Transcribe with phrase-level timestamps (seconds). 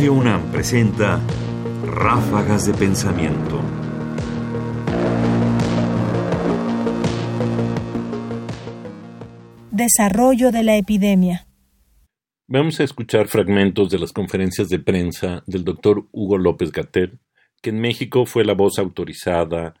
[0.00, 1.20] Radio UNAM presenta
[1.84, 3.60] Ráfagas de Pensamiento.
[9.70, 11.46] Desarrollo de la epidemia.
[12.48, 17.20] Vamos a escuchar fragmentos de las conferencias de prensa del doctor Hugo López Gatel,
[17.60, 19.74] que en México fue la voz autorizada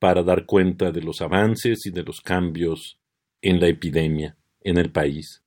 [0.00, 2.98] para dar cuenta de los avances y de los cambios
[3.40, 5.44] en la epidemia en el país.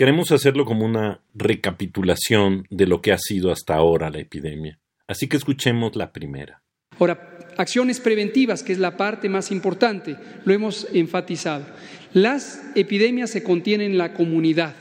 [0.00, 4.78] Queremos hacerlo como una recapitulación de lo que ha sido hasta ahora la epidemia.
[5.06, 6.62] Así que escuchemos la primera.
[6.98, 11.66] Ahora, acciones preventivas, que es la parte más importante, lo hemos enfatizado.
[12.14, 14.74] Las epidemias se contienen en la comunidad,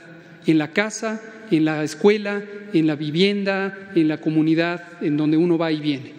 [0.46, 2.41] en la casa, en la escuela,
[2.72, 6.13] en la vivienda, en la comunidad, en donde uno va y viene.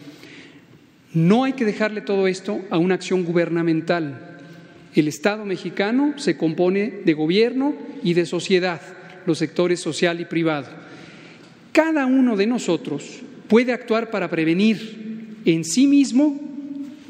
[1.14, 4.29] No hay que dejarle todo esto a una acción gubernamental.
[4.94, 8.80] El Estado mexicano se compone de gobierno y de sociedad,
[9.26, 10.66] los sectores social y privado.
[11.72, 16.40] Cada uno de nosotros puede actuar para prevenir en sí mismo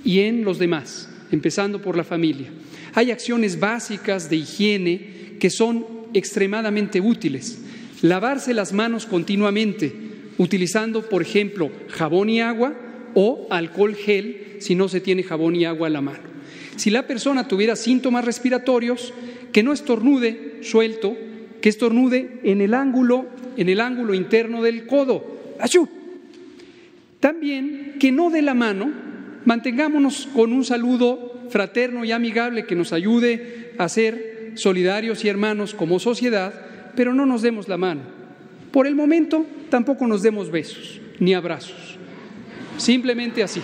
[0.05, 2.49] y en los demás, empezando por la familia.
[2.95, 7.63] Hay acciones básicas de higiene que son extremadamente útiles.
[8.03, 9.93] Lavarse las manos continuamente,
[10.39, 12.75] utilizando, por ejemplo, jabón y agua
[13.15, 16.30] o alcohol gel si no se tiene jabón y agua a la mano.
[16.81, 19.13] Si la persona tuviera síntomas respiratorios,
[19.53, 21.15] que no estornude suelto,
[21.61, 23.27] que estornude en el ángulo,
[23.59, 25.57] en el ángulo interno del codo.
[25.61, 25.87] ¡Achú!
[27.21, 28.91] También que no de la mano,
[29.45, 35.75] mantengámonos con un saludo fraterno y amigable que nos ayude a ser solidarios y hermanos
[35.75, 36.55] como sociedad,
[36.97, 38.01] pero no nos demos la mano.
[38.73, 41.99] Por el momento tampoco nos demos besos ni abrazos.
[42.79, 43.61] Simplemente así.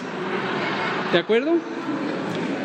[1.14, 1.55] ¿De acuerdo?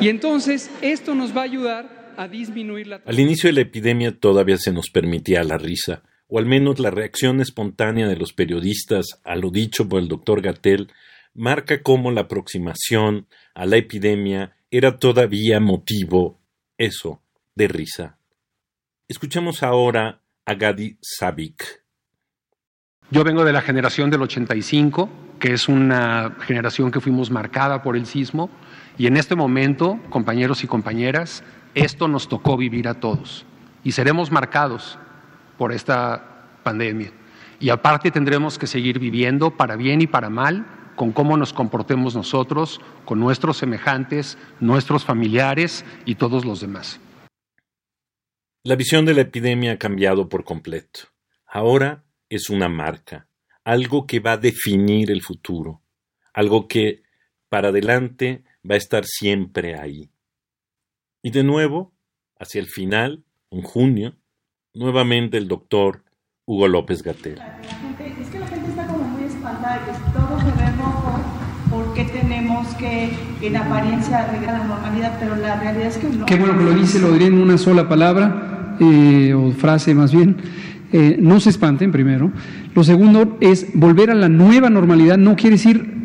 [0.01, 3.01] Y entonces esto nos va a ayudar a disminuir la...
[3.05, 6.89] Al inicio de la epidemia todavía se nos permitía la risa, o al menos la
[6.89, 10.91] reacción espontánea de los periodistas a lo dicho por el doctor Gatel
[11.35, 16.39] marca cómo la aproximación a la epidemia era todavía motivo,
[16.79, 17.21] eso,
[17.53, 18.17] de risa.
[19.07, 21.83] Escuchamos ahora a Gadi Sabik.
[23.11, 25.09] Yo vengo de la generación del 85,
[25.41, 28.49] que es una generación que fuimos marcada por el sismo
[28.97, 31.43] y en este momento, compañeros y compañeras,
[31.73, 33.45] esto nos tocó vivir a todos
[33.83, 34.99] y seremos marcados
[35.57, 37.11] por esta pandemia.
[37.59, 40.65] Y aparte tendremos que seguir viviendo para bien y para mal
[40.95, 46.99] con cómo nos comportemos nosotros, con nuestros semejantes, nuestros familiares y todos los demás.
[48.63, 50.99] La visión de la epidemia ha cambiado por completo.
[51.47, 53.27] Ahora es una marca,
[53.63, 55.81] algo que va a definir el futuro,
[56.33, 57.03] algo que
[57.49, 60.09] para adelante va a estar siempre ahí.
[61.21, 61.93] Y de nuevo,
[62.39, 64.15] hacia el final, en junio,
[64.73, 66.03] nuevamente el doctor
[66.45, 67.39] Hugo López Gatel.
[68.19, 71.19] Es que la gente está como muy espantada, que todo se ve rojo,
[71.69, 73.11] ¿por qué tenemos que
[73.41, 75.17] en apariencia arreglar la normalidad?
[75.19, 76.25] Pero la realidad es que no.
[76.25, 80.11] Qué bueno que lo dice, lo diré en una sola palabra, eh, o frase más
[80.11, 80.41] bien.
[80.93, 82.31] Eh, no se espanten primero.
[82.75, 86.01] Lo segundo es volver a la nueva normalidad, no quiere decir